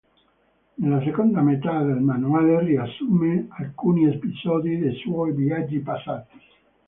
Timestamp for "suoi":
4.95-5.31